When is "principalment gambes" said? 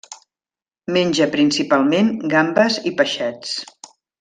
1.35-2.81